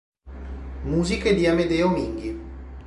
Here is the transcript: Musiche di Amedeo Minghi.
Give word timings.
Musiche 0.83 1.35
di 1.35 1.45
Amedeo 1.45 1.87
Minghi. 1.91 2.39